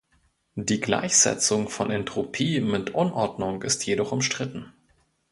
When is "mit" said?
2.59-2.89